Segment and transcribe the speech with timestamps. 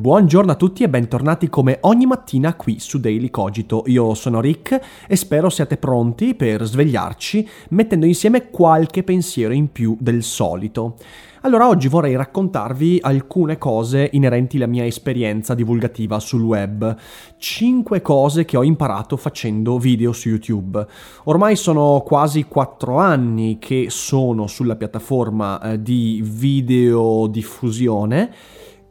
[0.00, 3.82] Buongiorno a tutti e bentornati come ogni mattina qui su Daily Cogito.
[3.84, 9.98] Io sono Rick e spero siate pronti per svegliarci mettendo insieme qualche pensiero in più
[10.00, 10.96] del solito.
[11.42, 16.96] Allora oggi vorrei raccontarvi alcune cose inerenti alla mia esperienza divulgativa sul web.
[17.36, 20.82] Cinque cose che ho imparato facendo video su YouTube.
[21.24, 28.32] Ormai sono quasi quattro anni che sono sulla piattaforma eh, di video diffusione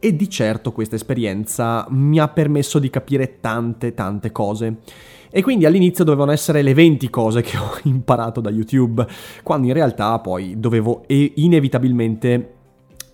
[0.00, 4.78] e di certo questa esperienza mi ha permesso di capire tante tante cose.
[5.30, 9.06] E quindi all'inizio dovevano essere le 20 cose che ho imparato da YouTube,
[9.44, 12.54] quando in realtà poi dovevo inevitabilmente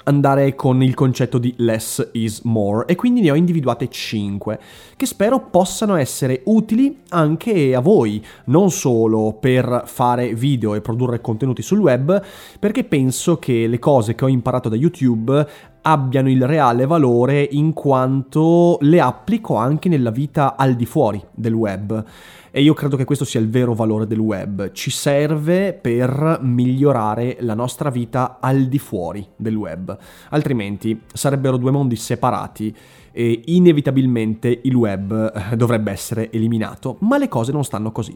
[0.06, 4.58] andare con il concetto di less is more e quindi ne ho individuate 5
[4.96, 11.20] che spero possano essere utili anche a voi, non solo per fare video e produrre
[11.20, 12.22] contenuti sul web,
[12.58, 15.46] perché penso che le cose che ho imparato da YouTube
[15.88, 21.54] abbiano il reale valore in quanto le applico anche nella vita al di fuori del
[21.54, 22.04] web.
[22.50, 24.72] E io credo che questo sia il vero valore del web.
[24.72, 29.96] Ci serve per migliorare la nostra vita al di fuori del web.
[30.30, 32.74] Altrimenti sarebbero due mondi separati
[33.16, 38.14] e inevitabilmente il web eh, dovrebbe essere eliminato, ma le cose non stanno così.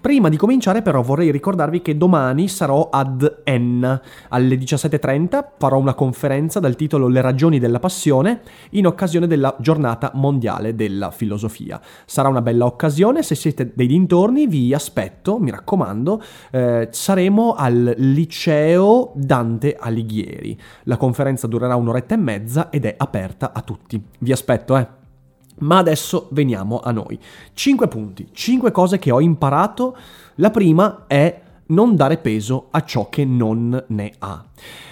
[0.00, 5.94] Prima di cominciare però vorrei ricordarvi che domani sarò ad Enna alle 17.30, farò una
[5.94, 11.80] conferenza dal titolo Le ragioni della passione in occasione della giornata mondiale della filosofia.
[12.04, 17.94] Sarà una bella occasione, se siete dei dintorni vi aspetto, mi raccomando, eh, saremo al
[17.96, 20.56] liceo Dante Alighieri.
[20.84, 24.00] La conferenza durerà un'oretta e mezza ed è aperta a tutti.
[24.20, 24.86] Vi aspetto, eh.
[25.58, 27.18] Ma adesso veniamo a noi.
[27.52, 29.96] 5 punti, 5 cose che ho imparato.
[30.36, 34.44] La prima è non dare peso a ciò che non ne ha.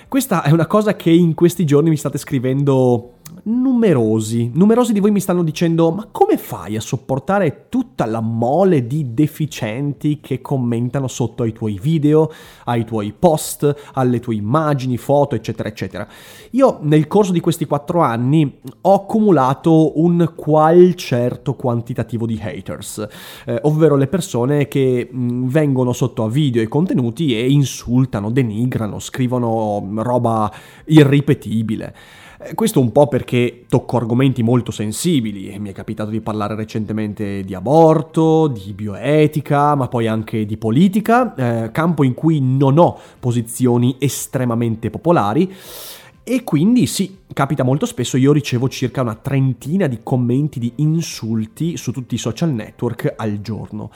[0.09, 3.15] Questa è una cosa che in questi giorni mi state scrivendo
[3.45, 8.87] numerosi, numerosi di voi mi stanno dicendo ma come fai a sopportare tutta la mole
[8.87, 12.31] di deficienti che commentano sotto ai tuoi video,
[12.65, 16.07] ai tuoi post, alle tue immagini, foto, eccetera, eccetera.
[16.51, 23.07] Io nel corso di questi quattro anni ho accumulato un qual certo quantitativo di haters,
[23.47, 28.99] eh, ovvero le persone che mh, vengono sotto a video e contenuti e insultano, denigrano,
[28.99, 30.53] scrivono roba
[30.87, 31.95] irripetibile.
[32.47, 37.43] Eh, questo un po' perché tocco argomenti molto sensibili, mi è capitato di parlare recentemente
[37.43, 42.99] di aborto, di bioetica, ma poi anche di politica, eh, campo in cui non ho
[43.19, 45.53] posizioni estremamente popolari.
[46.23, 51.77] E quindi sì, capita molto spesso, io ricevo circa una trentina di commenti, di insulti
[51.77, 53.91] su tutti i social network al giorno.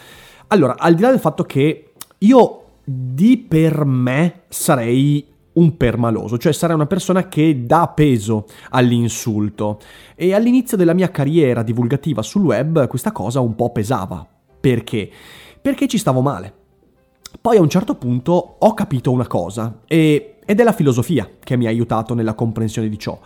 [0.48, 6.52] Allora, al di là del fatto che io di per me sarei un permaloso, cioè
[6.52, 9.78] sarei una persona che dà peso all'insulto.
[10.14, 14.26] E all'inizio della mia carriera divulgativa sul web questa cosa un po' pesava.
[14.60, 15.10] Perché?
[15.60, 16.54] Perché ci stavo male.
[17.40, 21.56] Poi a un certo punto ho capito una cosa, e, ed è la filosofia che
[21.56, 23.18] mi ha aiutato nella comprensione di ciò.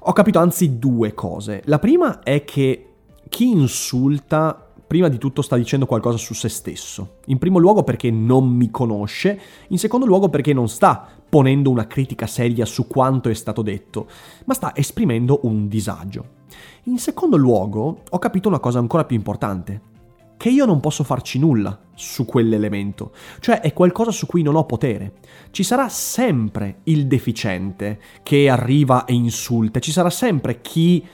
[0.00, 1.62] Ho capito anzi due cose.
[1.64, 2.84] La prima è che
[3.28, 7.16] chi insulta prima di tutto sta dicendo qualcosa su se stesso.
[7.26, 9.38] In primo luogo perché non mi conosce,
[9.68, 14.08] in secondo luogo perché non sta ponendo una critica seria su quanto è stato detto,
[14.46, 16.36] ma sta esprimendo un disagio.
[16.84, 19.82] In secondo luogo ho capito una cosa ancora più importante,
[20.38, 24.64] che io non posso farci nulla su quell'elemento, cioè è qualcosa su cui non ho
[24.64, 25.14] potere.
[25.50, 31.06] Ci sarà sempre il deficiente che arriva e insulta, ci sarà sempre chi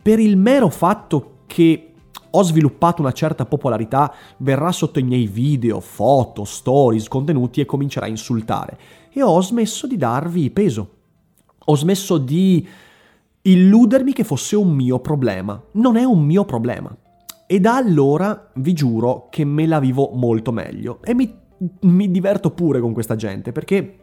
[0.00, 1.91] per il mero fatto che
[2.34, 8.06] ho sviluppato una certa popolarità, verrà sotto i miei video, foto, stories, contenuti e comincerà
[8.06, 8.78] a insultare.
[9.12, 10.90] E ho smesso di darvi peso.
[11.66, 12.66] Ho smesso di
[13.42, 15.62] illudermi che fosse un mio problema.
[15.72, 16.94] Non è un mio problema.
[17.46, 21.00] E da allora vi giuro che me la vivo molto meglio.
[21.02, 21.30] E mi,
[21.80, 23.98] mi diverto pure con questa gente, perché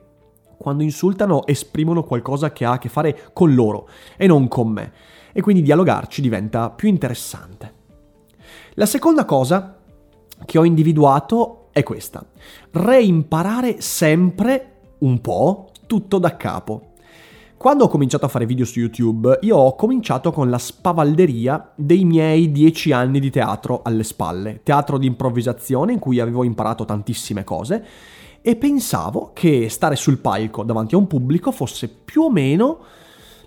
[0.56, 4.92] quando insultano esprimono qualcosa che ha a che fare con loro e non con me.
[5.32, 7.79] E quindi dialogarci diventa più interessante.
[8.80, 9.76] La seconda cosa
[10.46, 12.26] che ho individuato è questa.
[12.72, 16.94] Reimparare sempre un po' tutto da capo.
[17.58, 22.06] Quando ho cominciato a fare video su YouTube, io ho cominciato con la spavalderia dei
[22.06, 27.44] miei dieci anni di teatro alle spalle, teatro di improvvisazione in cui avevo imparato tantissime
[27.44, 27.86] cose
[28.42, 32.80] e pensavo che stare sul palco davanti a un pubblico fosse più o meno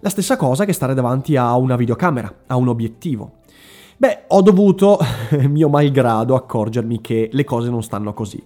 [0.00, 3.40] la stessa cosa che stare davanti a una videocamera, a un obiettivo.
[4.02, 4.99] Beh, ho dovuto,
[5.49, 8.43] mio malgrado, accorgermi che le cose non stanno così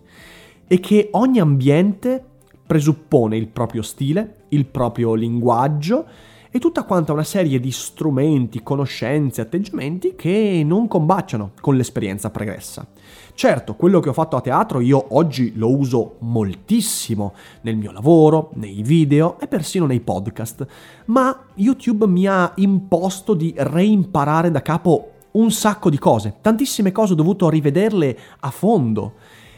[0.67, 2.23] e che ogni ambiente
[2.67, 6.05] presuppone il proprio stile, il proprio linguaggio
[6.51, 12.87] e tutta quanta una serie di strumenti, conoscenze, atteggiamenti che non combaciano con l'esperienza pregressa.
[13.33, 17.33] Certo, quello che ho fatto a teatro io oggi lo uso moltissimo
[17.63, 20.67] nel mio lavoro, nei video e persino nei podcast,
[21.07, 27.13] ma YouTube mi ha imposto di reimparare da capo un sacco di cose, tantissime cose
[27.13, 29.15] ho dovuto rivederle a fondo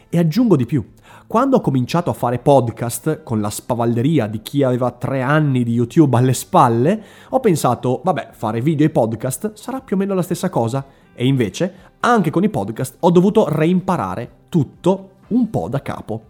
[0.08, 0.84] e aggiungo di più.
[1.26, 5.72] Quando ho cominciato a fare podcast, con la spavalderia di chi aveva tre anni di
[5.72, 10.22] YouTube alle spalle, ho pensato, vabbè, fare video e podcast sarà più o meno la
[10.22, 10.84] stessa cosa.
[11.14, 16.24] E invece, anche con i podcast, ho dovuto reimparare tutto un po' da capo.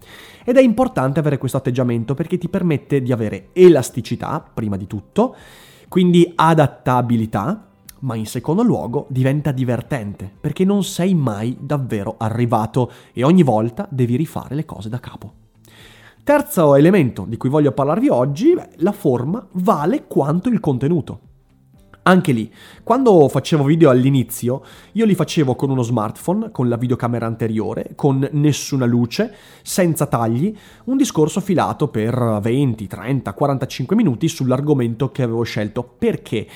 [0.45, 5.37] Ed è importante avere questo atteggiamento perché ti permette di avere elasticità, prima di tutto,
[5.89, 7.68] quindi adattabilità,
[8.01, 13.87] ma in secondo luogo diventa divertente perché non sei mai davvero arrivato e ogni volta
[13.91, 15.33] devi rifare le cose da capo.
[16.23, 21.21] Terzo elemento di cui voglio parlarvi oggi, beh, la forma vale quanto il contenuto.
[22.09, 22.51] Anche lì,
[22.83, 24.63] quando facevo video all'inizio,
[24.93, 30.57] io li facevo con uno smartphone, con la videocamera anteriore, con nessuna luce, senza tagli,
[30.85, 35.83] un discorso filato per 20, 30, 45 minuti sull'argomento che avevo scelto.
[35.83, 36.47] Perché?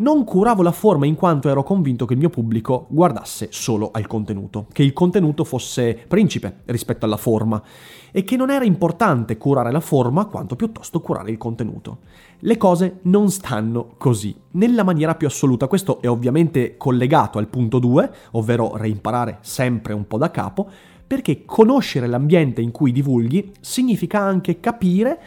[0.00, 4.06] Non curavo la forma in quanto ero convinto che il mio pubblico guardasse solo al
[4.06, 7.62] contenuto, che il contenuto fosse principe rispetto alla forma
[8.10, 11.98] e che non era importante curare la forma quanto piuttosto curare il contenuto.
[12.38, 15.68] Le cose non stanno così, nella maniera più assoluta.
[15.68, 20.68] Questo è ovviamente collegato al punto 2, ovvero reimparare sempre un po' da capo,
[21.06, 25.20] perché conoscere l'ambiente in cui divulghi significa anche capire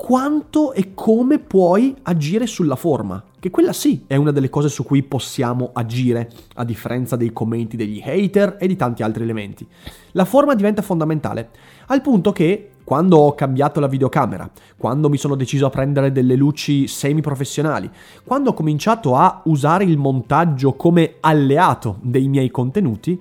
[0.00, 4.82] quanto e come puoi agire sulla forma, che quella sì è una delle cose su
[4.82, 9.66] cui possiamo agire, a differenza dei commenti degli hater e di tanti altri elementi.
[10.12, 11.50] La forma diventa fondamentale,
[11.88, 16.34] al punto che quando ho cambiato la videocamera, quando mi sono deciso a prendere delle
[16.34, 17.90] luci semi-professionali,
[18.24, 23.20] quando ho cominciato a usare il montaggio come alleato dei miei contenuti,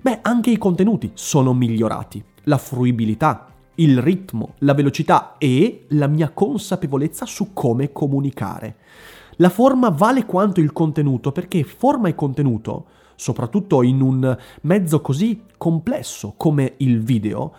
[0.00, 2.22] beh, anche i contenuti sono migliorati.
[2.44, 3.49] La fruibilità,
[3.80, 8.76] il ritmo, la velocità e la mia consapevolezza su come comunicare.
[9.36, 15.44] La forma vale quanto il contenuto perché forma e contenuto, soprattutto in un mezzo così
[15.56, 17.54] complesso come il video,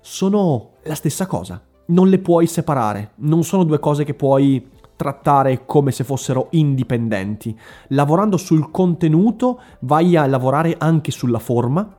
[0.00, 1.62] sono la stessa cosa.
[1.86, 7.56] Non le puoi separare, non sono due cose che puoi trattare come se fossero indipendenti.
[7.88, 11.98] Lavorando sul contenuto vai a lavorare anche sulla forma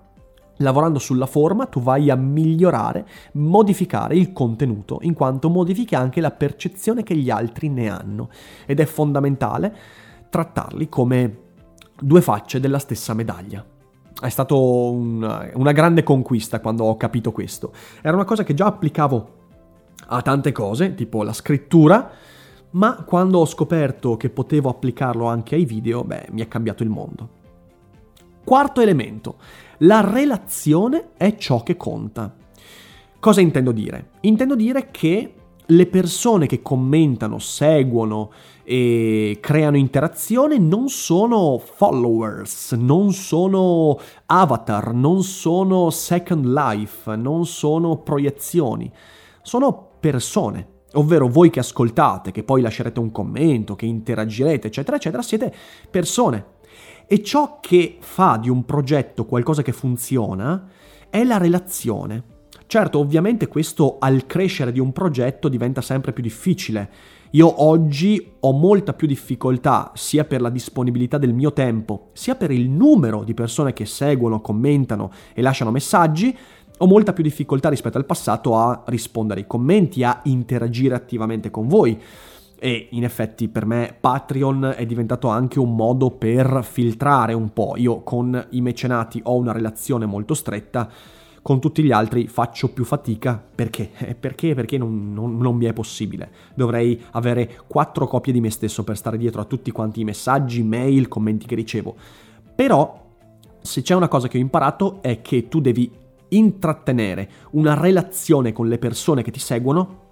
[0.61, 6.31] lavorando sulla forma tu vai a migliorare, modificare il contenuto, in quanto modifichi anche la
[6.31, 8.29] percezione che gli altri ne hanno.
[8.65, 9.75] Ed è fondamentale
[10.29, 11.37] trattarli come
[11.99, 13.65] due facce della stessa medaglia.
[14.19, 17.73] È stata un, una grande conquista quando ho capito questo.
[18.01, 19.39] Era una cosa che già applicavo
[20.07, 22.11] a tante cose, tipo la scrittura,
[22.71, 26.89] ma quando ho scoperto che potevo applicarlo anche ai video, beh, mi è cambiato il
[26.89, 27.39] mondo.
[28.43, 29.35] Quarto elemento,
[29.83, 32.35] la relazione è ciò che conta.
[33.19, 34.11] Cosa intendo dire?
[34.21, 35.33] Intendo dire che
[35.63, 38.31] le persone che commentano, seguono
[38.63, 47.97] e creano interazione non sono followers, non sono avatar, non sono second life, non sono
[47.97, 48.91] proiezioni,
[49.41, 50.67] sono persone.
[50.93, 55.53] Ovvero voi che ascoltate, che poi lascerete un commento, che interagirete, eccetera, eccetera, siete
[55.89, 56.59] persone
[57.11, 60.69] e ciò che fa di un progetto qualcosa che funziona
[61.09, 62.23] è la relazione.
[62.67, 66.89] Certo, ovviamente questo al crescere di un progetto diventa sempre più difficile.
[67.31, 72.49] Io oggi ho molta più difficoltà sia per la disponibilità del mio tempo, sia per
[72.49, 76.33] il numero di persone che seguono, commentano e lasciano messaggi,
[76.77, 81.67] ho molta più difficoltà rispetto al passato a rispondere ai commenti, a interagire attivamente con
[81.67, 82.01] voi.
[82.63, 87.73] E in effetti per me Patreon è diventato anche un modo per filtrare un po'.
[87.77, 90.87] Io con i mecenati ho una relazione molto stretta,
[91.41, 93.43] con tutti gli altri faccio più fatica.
[93.55, 93.89] Perché?
[94.05, 94.53] Eh, perché?
[94.53, 96.29] Perché non, non, non mi è possibile.
[96.53, 100.61] Dovrei avere quattro copie di me stesso per stare dietro a tutti quanti i messaggi,
[100.61, 101.95] mail, commenti che ricevo.
[102.53, 103.07] Però,
[103.59, 105.91] se c'è una cosa che ho imparato è che tu devi
[106.27, 110.09] intrattenere una relazione con le persone che ti seguono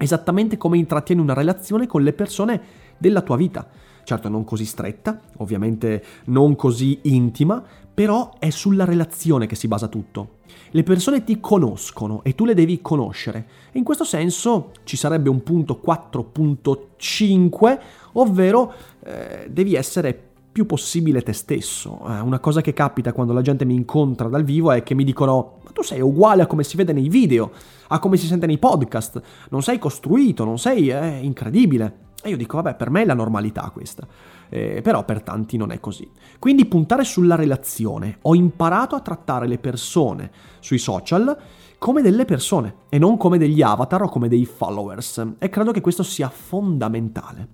[0.00, 2.60] esattamente come intrattieni una relazione con le persone
[2.96, 3.68] della tua vita.
[4.02, 9.88] Certo non così stretta, ovviamente non così intima, però è sulla relazione che si basa
[9.88, 10.38] tutto.
[10.70, 13.46] Le persone ti conoscono e tu le devi conoscere.
[13.72, 17.78] E in questo senso ci sarebbe un punto 4.5,
[18.12, 18.72] ovvero
[19.04, 22.00] eh, devi essere più possibile te stesso.
[22.08, 25.04] Eh, una cosa che capita quando la gente mi incontra dal vivo è che mi
[25.04, 27.52] dicono ma tu sei uguale a come si vede nei video,
[27.88, 32.08] a come si sente nei podcast, non sei costruito, non sei eh, incredibile.
[32.22, 34.06] E io dico vabbè per me è la normalità questa.
[34.48, 36.10] Eh, però per tanti non è così.
[36.38, 38.18] Quindi puntare sulla relazione.
[38.22, 41.36] Ho imparato a trattare le persone sui social
[41.78, 45.24] come delle persone e non come degli avatar o come dei followers.
[45.38, 47.48] E credo che questo sia fondamentale.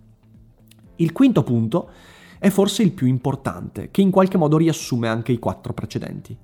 [0.96, 1.90] Il quinto punto
[2.46, 6.36] è forse il più importante, che in qualche modo riassume anche i quattro precedenti.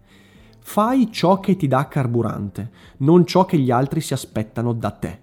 [0.58, 5.20] Fai ciò che ti dà carburante, non ciò che gli altri si aspettano da te.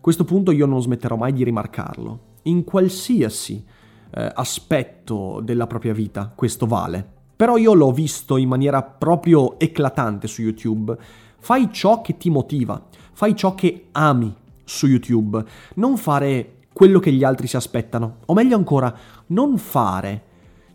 [0.00, 2.20] Questo punto io non smetterò mai di rimarcarlo.
[2.42, 3.64] In qualsiasi
[4.10, 7.04] eh, aspetto della propria vita questo vale.
[7.34, 10.96] Però io l'ho visto in maniera proprio eclatante su YouTube.
[11.38, 12.80] Fai ciò che ti motiva,
[13.14, 18.34] fai ciò che ami su YouTube, non fare quello che gli altri si aspettano, o
[18.34, 18.92] meglio ancora,
[19.26, 20.22] non fare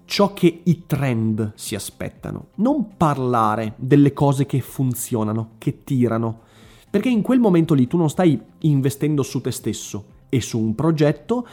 [0.05, 6.43] ciò che i trend si aspettano, non parlare delle cose che funzionano, che tirano,
[6.89, 10.75] perché in quel momento lì tu non stai investendo su te stesso e su un
[10.75, 11.45] progetto,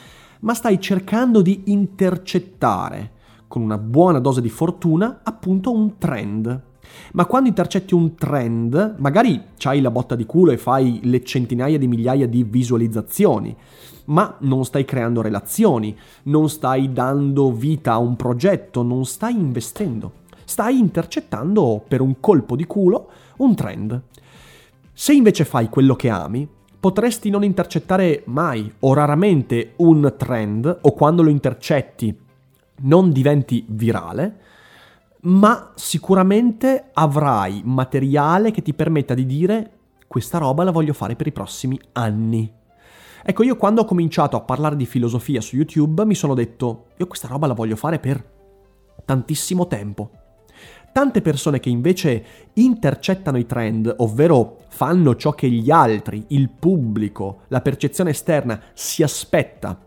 [0.42, 3.10] ma stai cercando di intercettare
[3.48, 6.62] con una buona dose di fortuna appunto un trend.
[7.12, 11.78] Ma quando intercetti un trend, magari c'hai la botta di culo e fai le centinaia
[11.78, 13.56] di migliaia di visualizzazioni,
[14.06, 20.22] ma non stai creando relazioni, non stai dando vita a un progetto, non stai investendo.
[20.44, 24.00] Stai intercettando per un colpo di culo un trend.
[24.92, 26.46] Se invece fai quello che ami,
[26.78, 32.14] potresti non intercettare mai o raramente un trend o quando lo intercetti
[32.82, 34.40] non diventi virale,
[35.24, 39.70] ma sicuramente avrai materiale che ti permetta di dire
[40.06, 42.52] questa roba la voglio fare per i prossimi anni.
[43.26, 47.06] Ecco, io quando ho cominciato a parlare di filosofia su YouTube mi sono detto, io
[47.06, 48.22] questa roba la voglio fare per
[49.04, 50.10] tantissimo tempo.
[50.92, 57.40] Tante persone che invece intercettano i trend, ovvero fanno ciò che gli altri, il pubblico,
[57.48, 59.80] la percezione esterna si aspetta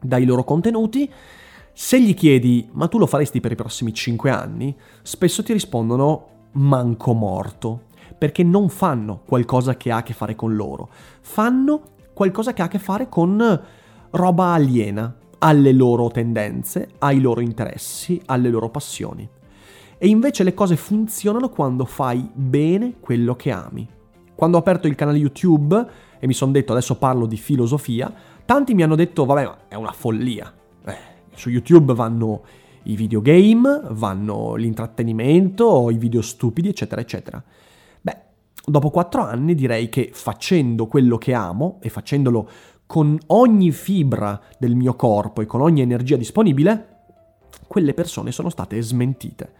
[0.00, 1.10] dai loro contenuti,
[1.80, 6.48] se gli chiedi ma tu lo faresti per i prossimi 5 anni, spesso ti rispondono
[6.54, 7.82] manco morto,
[8.18, 10.88] perché non fanno qualcosa che ha a che fare con loro,
[11.20, 11.80] fanno
[12.12, 13.62] qualcosa che ha a che fare con
[14.10, 19.28] roba aliena alle loro tendenze, ai loro interessi, alle loro passioni.
[19.98, 23.88] E invece le cose funzionano quando fai bene quello che ami.
[24.34, 25.86] Quando ho aperto il canale YouTube
[26.18, 28.12] e mi sono detto adesso parlo di filosofia,
[28.44, 30.52] tanti mi hanno detto vabbè ma è una follia.
[30.84, 32.42] Eh, su YouTube vanno
[32.84, 37.42] i videogame, vanno l'intrattenimento, i video stupidi, eccetera, eccetera.
[38.68, 42.46] Dopo quattro anni direi che facendo quello che amo e facendolo
[42.84, 46.96] con ogni fibra del mio corpo e con ogni energia disponibile,
[47.66, 49.52] quelle persone sono state smentite.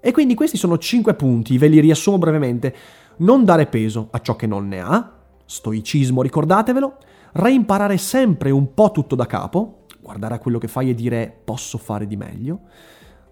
[0.00, 2.74] E quindi questi sono cinque punti, ve li riassumo brevemente.
[3.18, 5.12] Non dare peso a ciò che non ne ha,
[5.44, 6.96] stoicismo ricordatevelo,
[7.34, 11.78] reimparare sempre un po' tutto da capo, guardare a quello che fai e dire posso
[11.78, 12.60] fare di meglio.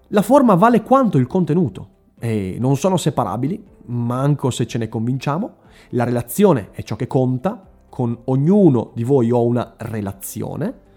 [0.09, 5.57] La forma vale quanto il contenuto e non sono separabili, manco se ce ne convinciamo.
[5.91, 10.89] La relazione è ciò che conta, con ognuno di voi ho una relazione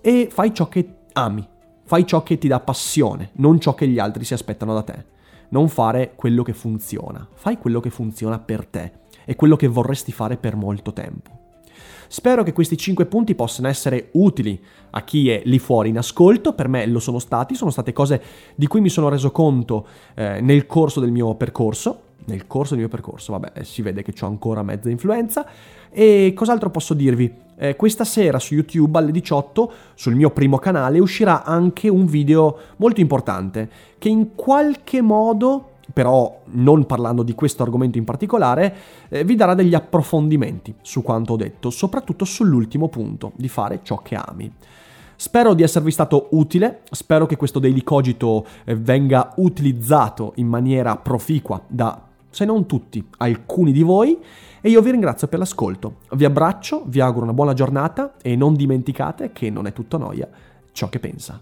[0.00, 1.46] e fai ciò che ami,
[1.84, 5.16] fai ciò che ti dà passione, non ciò che gli altri si aspettano da te.
[5.50, 8.92] Non fare quello che funziona, fai quello che funziona per te
[9.24, 11.37] e quello che vorresti fare per molto tempo.
[12.08, 16.54] Spero che questi 5 punti possano essere utili a chi è lì fuori in ascolto,
[16.54, 18.22] per me lo sono stati, sono state cose
[18.54, 22.84] di cui mi sono reso conto eh, nel corso del mio percorso, nel corso del
[22.84, 25.46] mio percorso, vabbè, eh, si vede che ho ancora mezza influenza.
[25.90, 27.32] E cos'altro posso dirvi?
[27.56, 32.56] Eh, questa sera su YouTube alle 18, sul mio primo canale, uscirà anche un video
[32.76, 33.68] molto importante
[33.98, 38.74] che in qualche modo però non parlando di questo argomento in particolare,
[39.08, 43.98] eh, vi darà degli approfondimenti su quanto ho detto, soprattutto sull'ultimo punto, di fare ciò
[44.02, 44.52] che ami.
[45.16, 50.96] Spero di esservi stato utile, spero che questo Daily Cogito eh, venga utilizzato in maniera
[50.96, 54.16] proficua da, se non tutti, alcuni di voi
[54.60, 55.96] e io vi ringrazio per l'ascolto.
[56.12, 60.28] Vi abbraccio, vi auguro una buona giornata e non dimenticate che non è tutto noia
[60.70, 61.40] ciò che pensa.